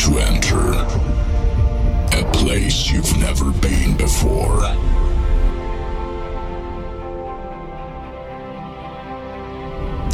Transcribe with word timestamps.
to 0.00 0.18
enter. 0.18 0.72
A 2.18 2.24
place 2.32 2.90
you've 2.90 3.18
never 3.18 3.50
been 3.60 3.94
before. 3.98 4.64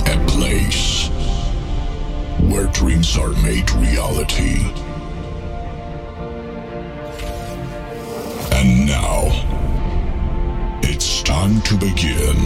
A 0.07 0.25
place 0.27 1.07
where 2.51 2.66
dreams 2.73 3.16
are 3.16 3.30
made 3.45 3.70
reality. 3.75 4.64
And 8.53 8.87
now, 8.87 9.20
it's 10.83 11.23
time 11.23 11.61
to 11.62 11.75
begin. 11.77 12.37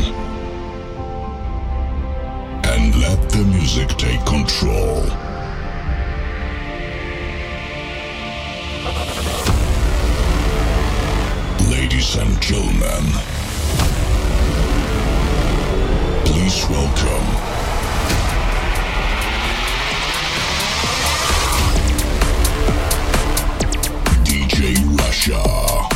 And 2.64 2.94
let 3.00 3.30
the 3.30 3.44
music 3.50 3.88
take 3.96 4.22
control. 4.26 5.29
Ladies 12.10 12.28
and 12.28 12.42
gentlemen, 12.42 13.04
please 16.24 16.68
welcome. 16.68 17.26
DJ 24.24 24.98
Russia. 24.98 25.89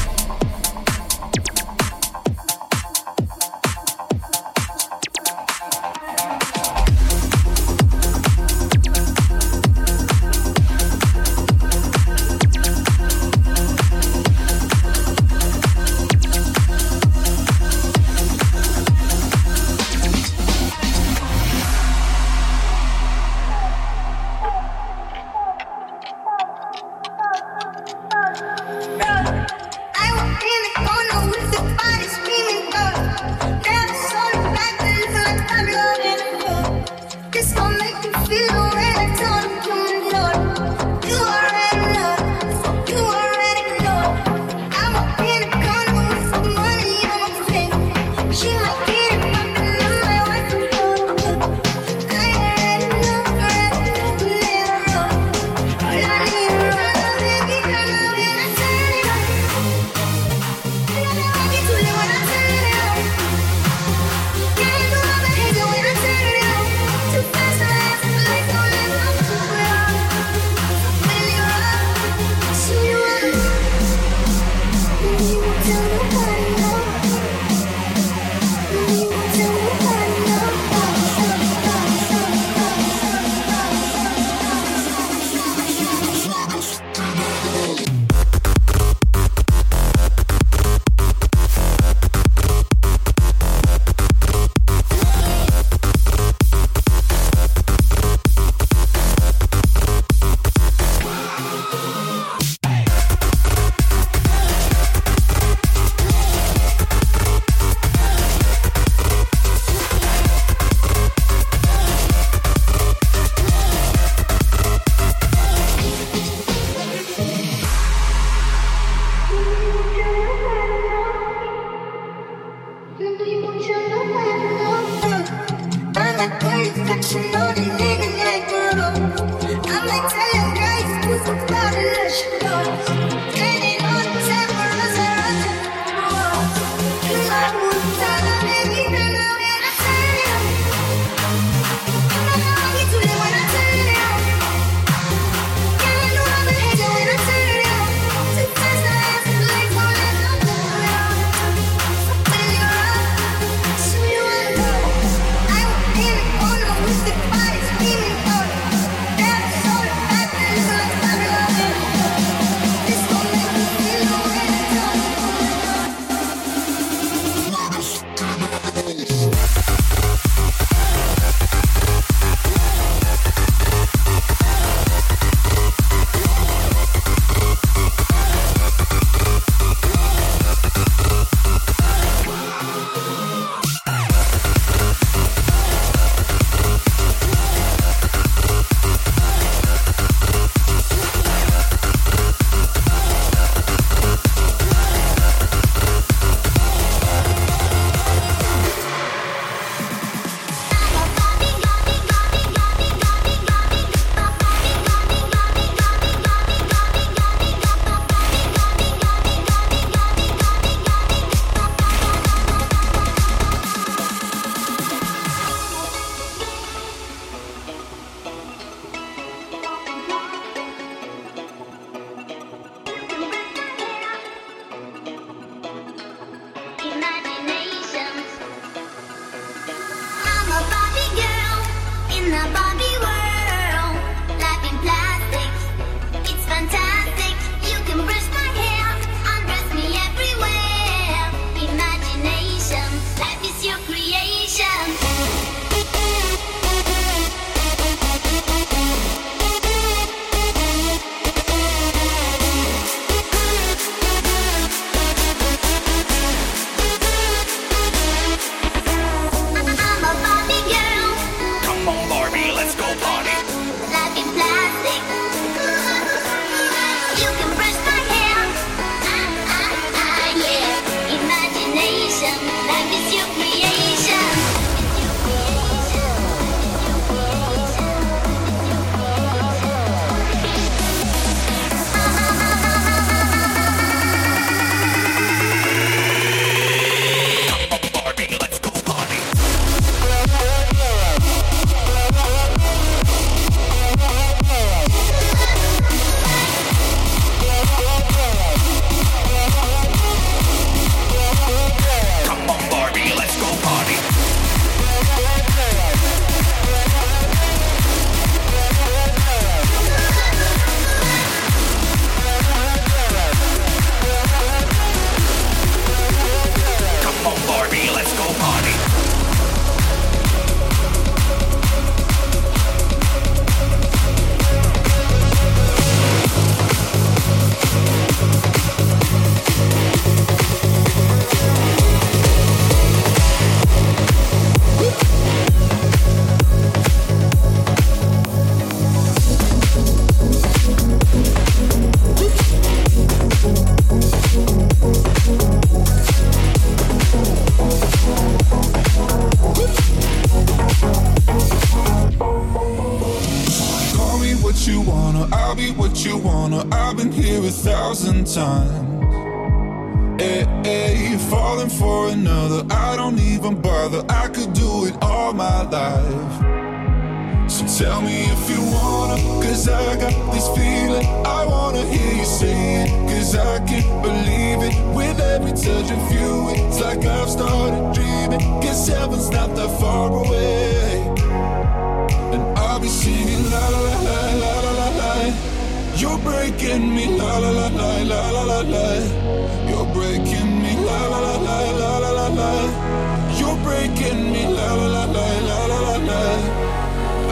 la. 392.44 393.38
You're 393.38 393.56
breaking 393.62 394.32
me, 394.32 394.46
la 394.46 394.74
la 394.74 395.04
la 395.04 395.26
la 395.48 395.66
la 395.66 395.78
la 395.80 395.96
la. 396.08 396.22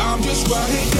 I'm 0.05 0.23
just 0.23 0.49
right 0.49 0.71
here. 0.71 0.92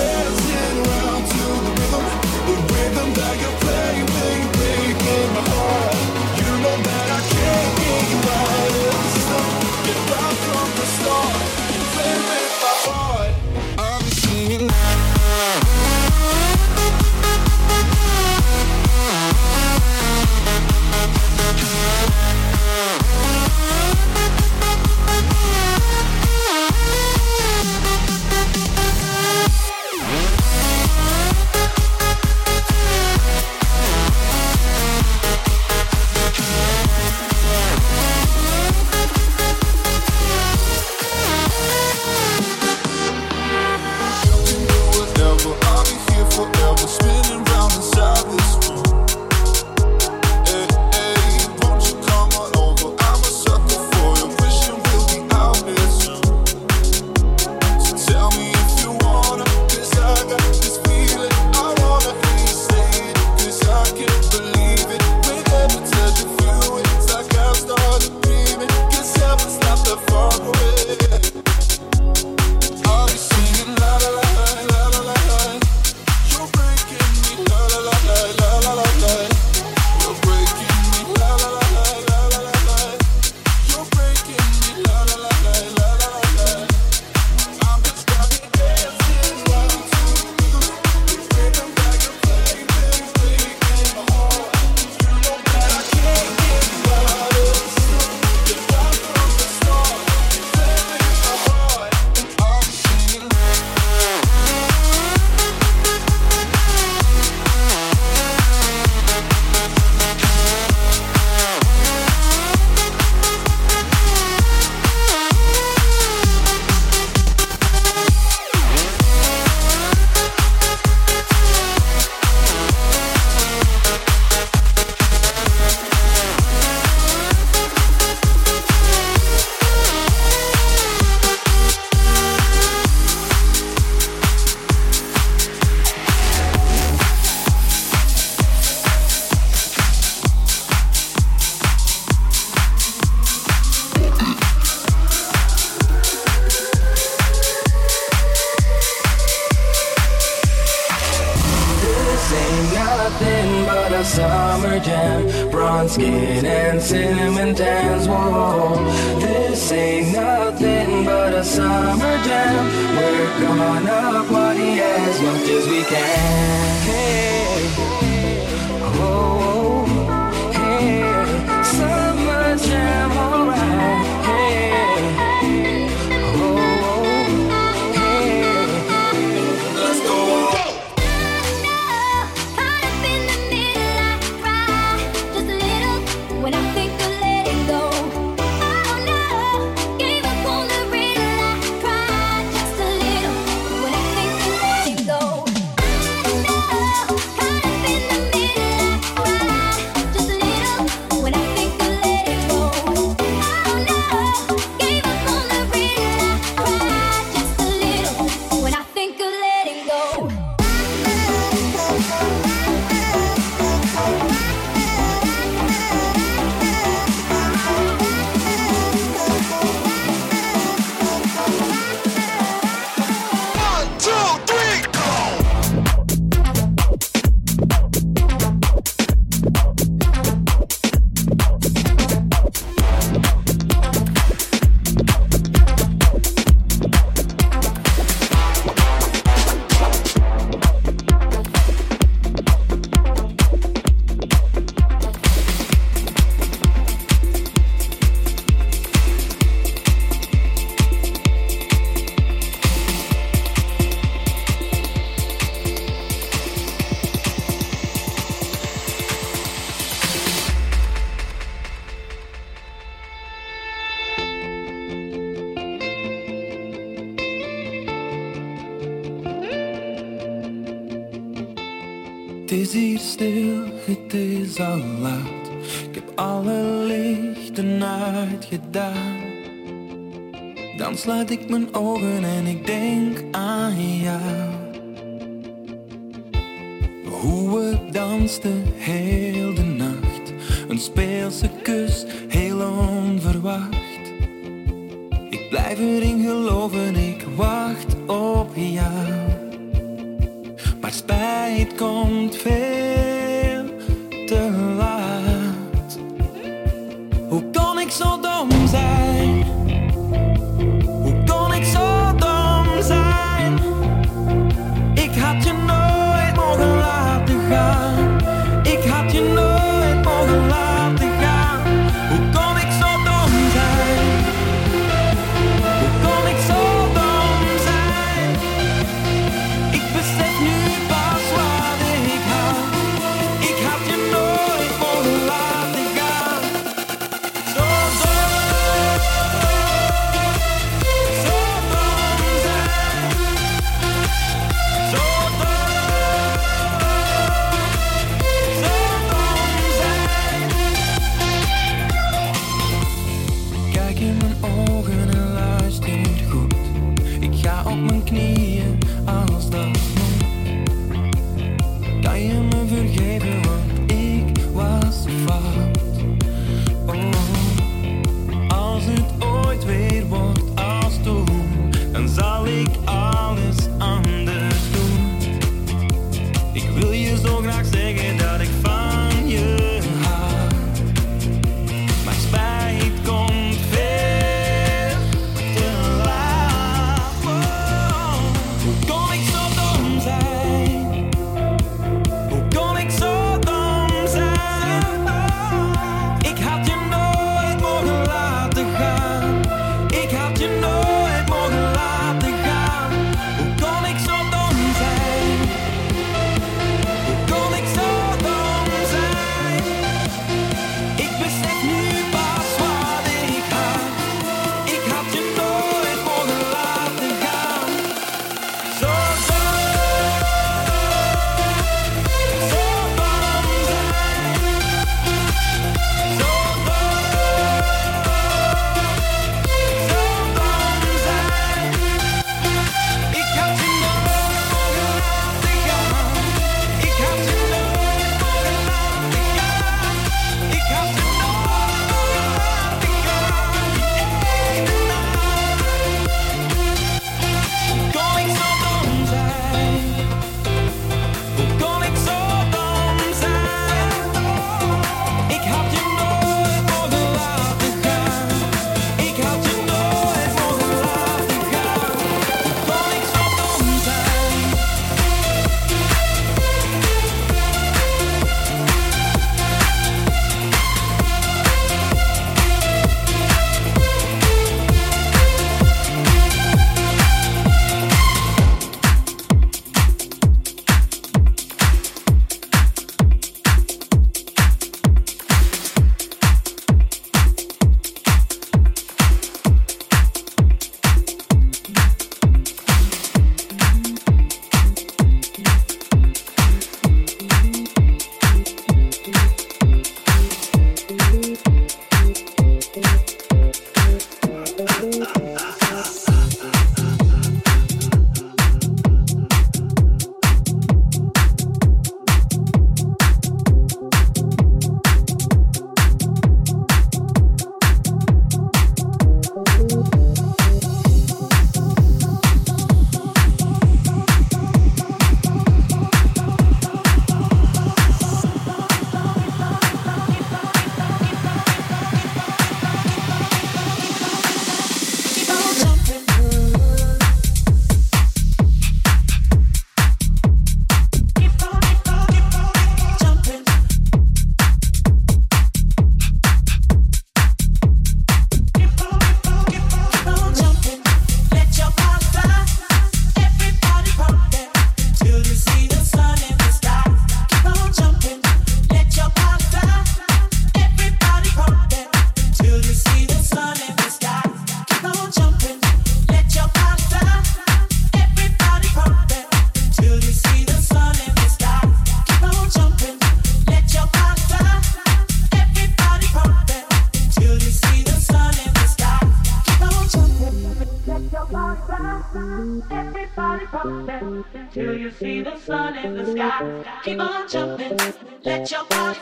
Sluit 281.03 281.31
ik 281.31 281.49
mijn 281.49 281.75
ogen 281.75 282.12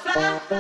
fly. 0.01 0.60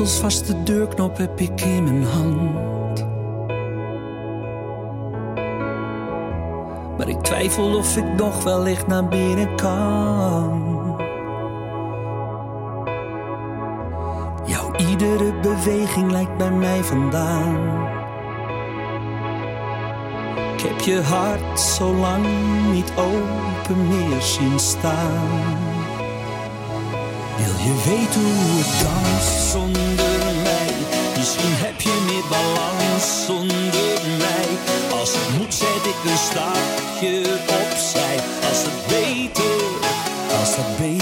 als 0.00 0.44
de 0.44 0.62
deurknop 0.62 1.16
heb 1.16 1.40
ik 1.40 1.60
in 1.60 1.84
mijn 1.84 2.04
hand. 2.04 3.06
Maar 6.96 7.08
ik 7.08 7.20
twijfel 7.20 7.76
of 7.76 7.96
ik 7.96 8.14
nog 8.16 8.42
wel 8.44 8.62
licht 8.62 8.86
naar 8.86 9.08
binnen 9.08 9.56
kan. 9.56 10.96
Jouw 14.44 14.74
iedere 14.76 15.40
beweging 15.40 16.10
lijkt 16.10 16.36
bij 16.36 16.50
mij 16.50 16.84
vandaan. 16.84 17.88
Ik 20.54 20.60
heb 20.60 20.80
je 20.80 21.02
hart 21.02 21.60
zo 21.60 21.94
lang 21.94 22.26
niet 22.72 22.92
open 22.96 23.88
meer 23.88 24.20
zien 24.20 24.58
staan. 24.58 25.79
Je 27.64 27.74
weet 27.88 28.14
hoe 28.14 28.60
het 28.60 28.72
dans 28.82 29.50
zonder 29.50 30.18
mij. 30.42 30.72
Misschien 31.16 31.54
heb 31.64 31.80
je 31.80 31.94
meer 32.06 32.26
balans 32.30 33.24
zonder 33.26 34.00
mij. 34.18 34.48
Als 34.98 35.12
het 35.12 35.38
moet, 35.38 35.54
zet 35.54 35.84
ik 35.92 36.10
een 36.10 36.22
stapje 36.30 37.38
opzij. 37.62 38.16
Als 38.48 38.62
het 38.66 38.86
beter, 38.88 39.60
als 40.38 40.56
het 40.56 40.76
beter. 40.78 40.99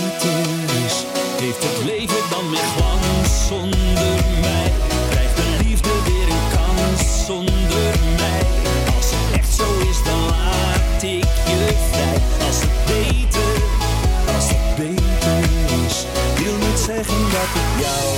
Go. 17.81 18.18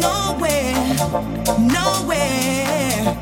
Nowhere, 0.00 0.74
nowhere. 1.58 3.21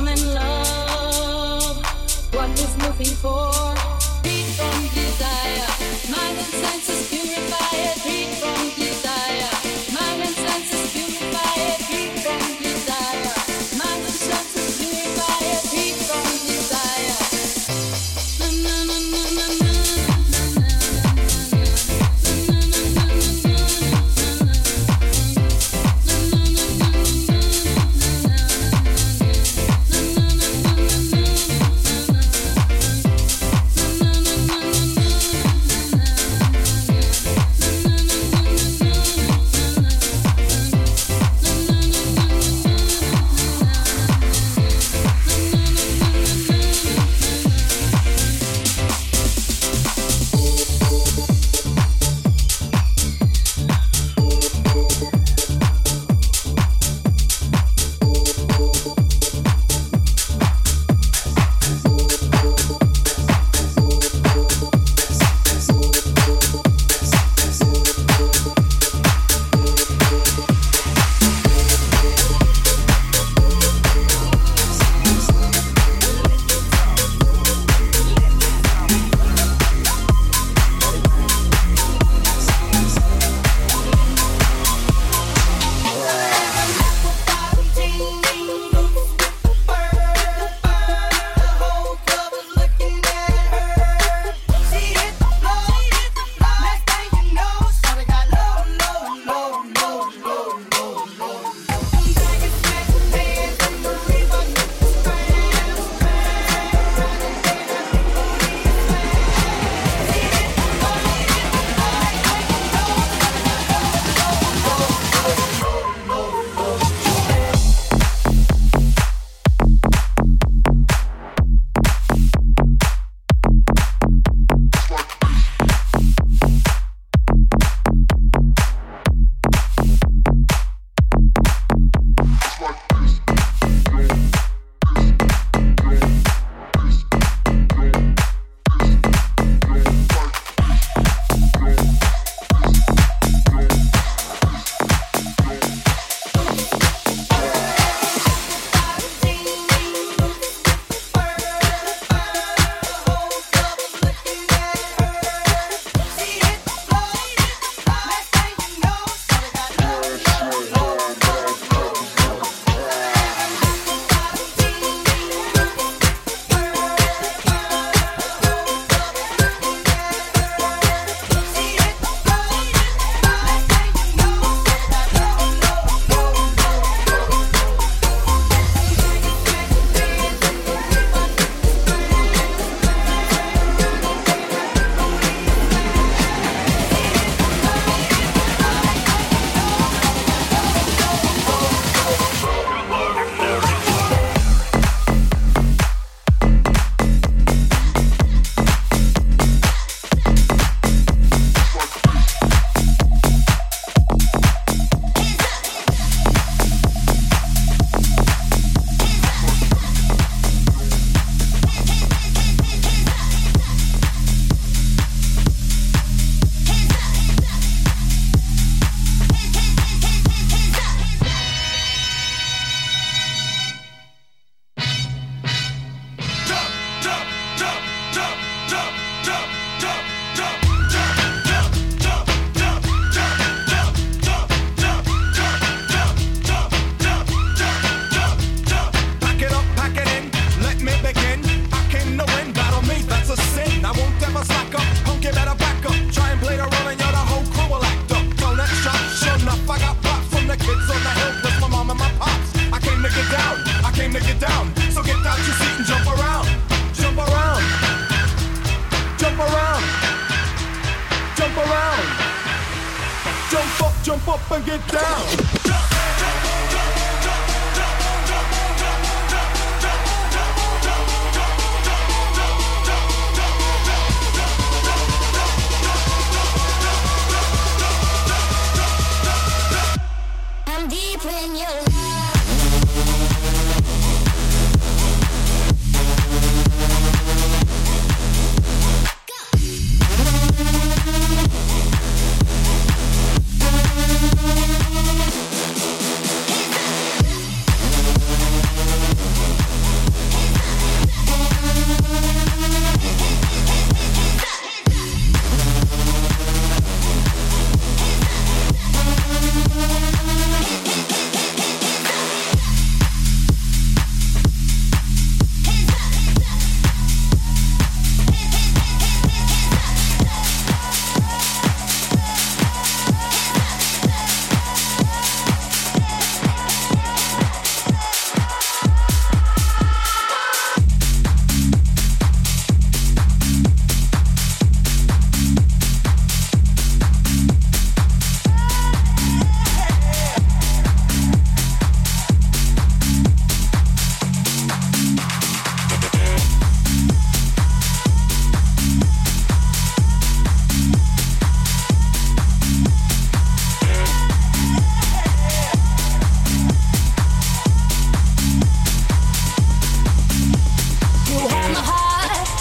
fall 0.00 0.08
in 0.08 0.34
love. 0.34 1.84
What 2.32 2.50
is 2.58 2.76
nothing 2.78 3.06
for? 3.06 3.59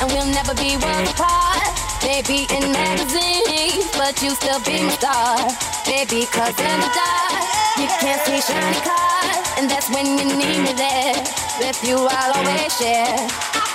We'll 0.10 0.26
never 0.26 0.56
be 0.58 0.74
worlds 0.82 1.12
apart. 1.14 1.70
Maybe 2.02 2.50
in 2.50 2.72
magazines, 2.74 3.86
but 3.94 4.18
you 4.26 4.34
still 4.34 4.58
be 4.66 4.82
my 4.82 4.90
star. 4.98 5.38
Baby, 5.86 6.26
cause 6.34 6.58
in 6.58 6.78
the 6.82 6.92
dark, 6.98 7.46
you 7.78 7.86
can't 8.02 8.22
see 8.26 8.42
shiny 8.42 8.82
cars. 8.82 9.46
And 9.58 9.70
that's 9.70 9.90
when 9.94 10.18
you 10.18 10.26
need 10.34 10.60
me 10.66 10.74
there. 10.74 11.14
With 11.62 11.78
you, 11.86 11.98
I'll 12.10 12.34
always 12.42 12.74
share. 12.74 13.22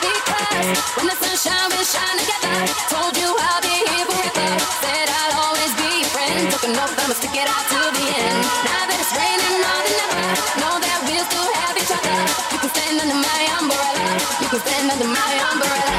Because 0.03 0.75
when 0.99 1.07
the 1.07 1.17
sunshine 1.23 1.71
will 1.71 1.87
shine 1.87 2.19
together, 2.19 2.59
told 2.91 3.15
you 3.15 3.31
I'll 3.31 3.63
be 3.63 3.79
here 3.95 4.07
forever. 4.11 4.51
Said 4.83 5.07
I'll 5.07 5.39
always 5.49 5.73
be 5.79 6.03
your 6.03 6.11
friend. 6.11 6.51
Took 6.51 6.65
an 6.67 6.75
oath, 6.75 6.99
I 6.99 7.05
must 7.07 7.23
stick 7.23 7.37
it 7.39 7.47
out 7.47 7.63
to 7.63 7.81
the 7.95 8.07
end. 8.11 8.43
Now 8.67 8.83
that 8.91 8.99
it's 8.99 9.15
raining 9.15 9.57
more 9.63 9.83
than 9.87 9.97
ever, 10.03 10.27
know 10.59 10.75
that 10.83 10.99
we'll 11.07 11.27
still 11.31 11.51
have 11.63 11.79
each 11.79 11.95
other 11.95 12.44
stand 12.75 13.01
under 13.01 13.15
my 13.15 13.43
umbrella. 13.59 14.07
You 14.41 14.49
can 14.49 14.61
stand 14.61 14.91
under 14.91 15.07
my 15.07 15.33
umbrella. 15.51 15.99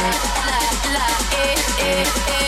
La, 0.51 0.59
la, 0.95 1.05
eh, 1.41 1.55
eh, 1.80 2.41
eh. 2.41 2.45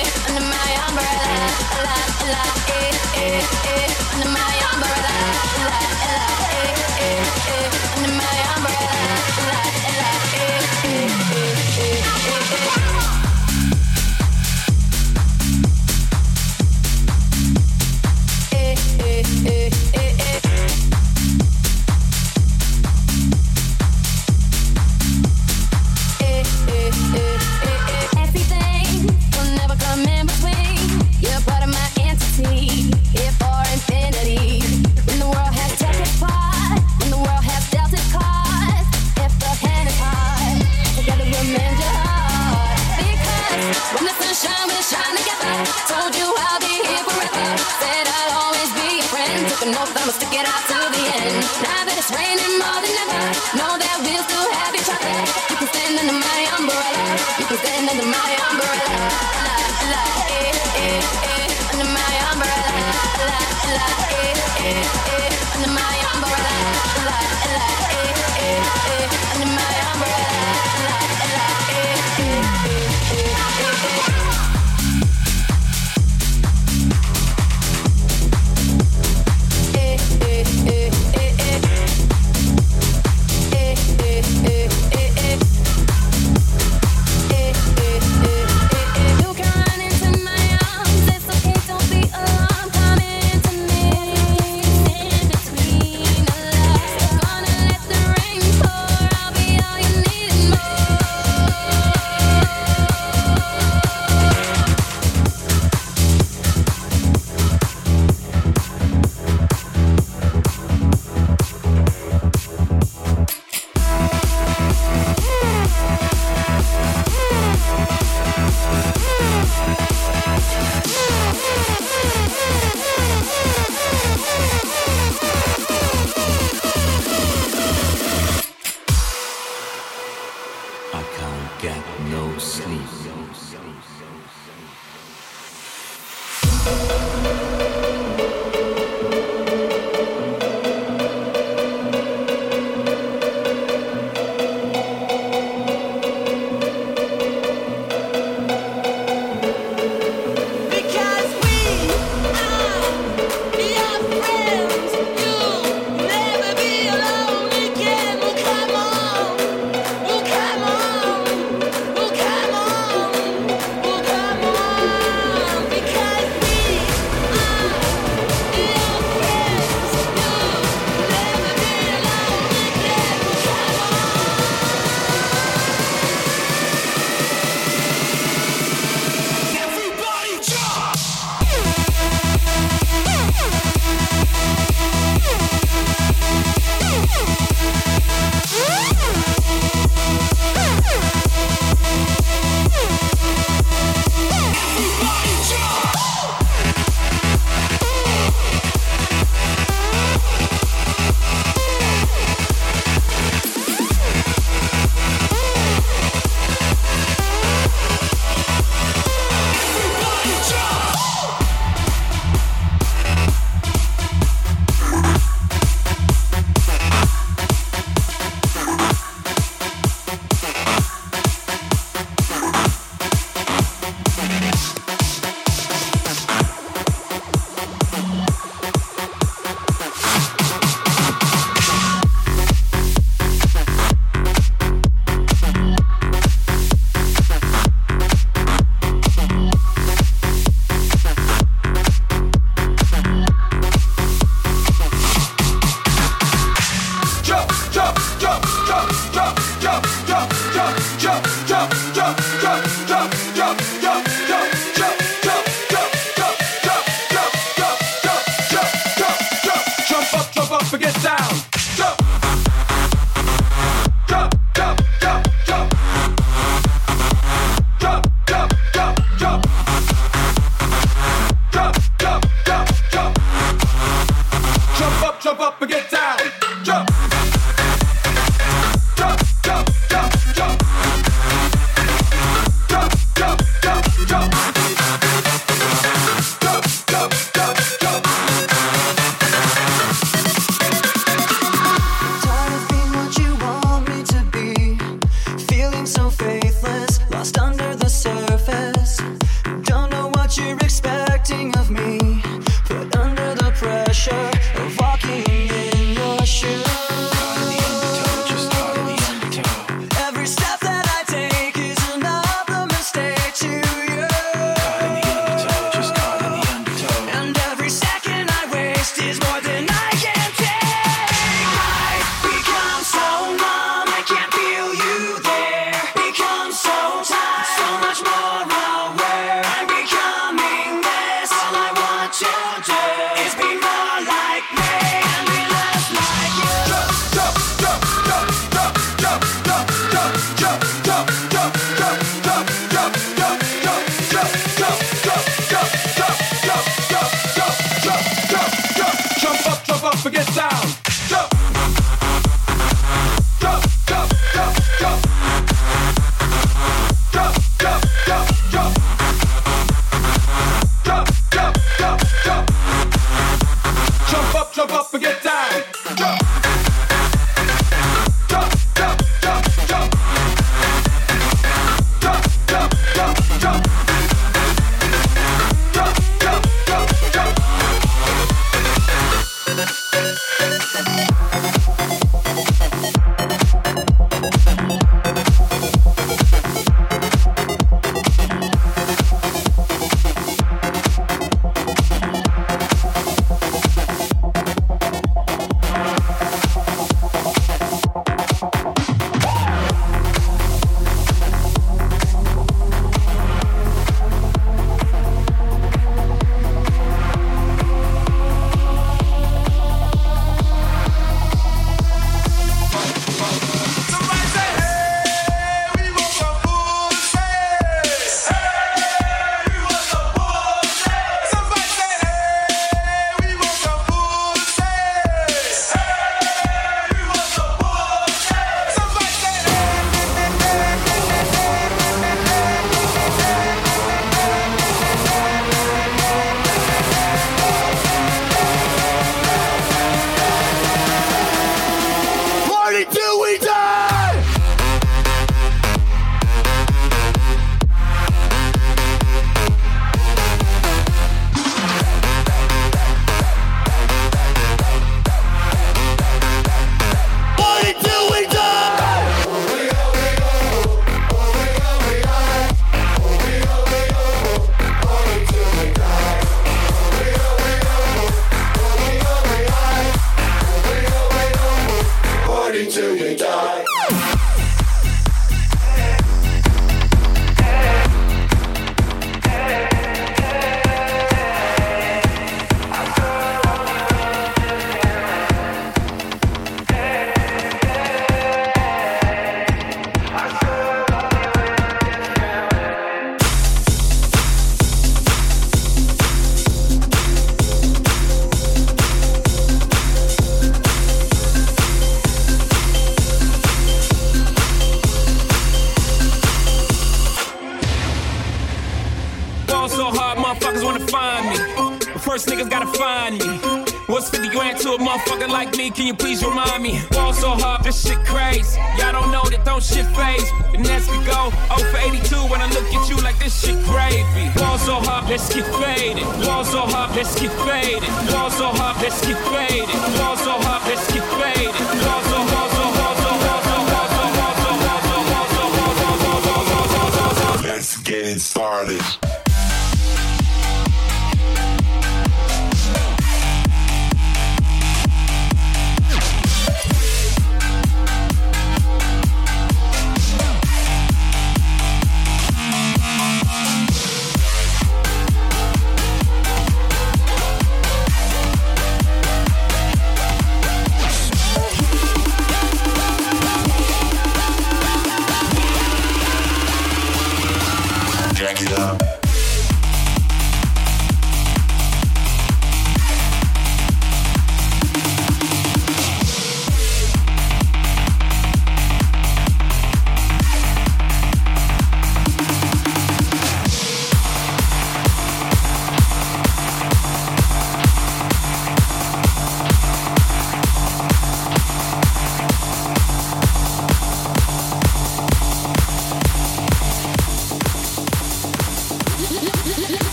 Get 537.98 538.06
it 538.06 538.20
started. 538.20 539.07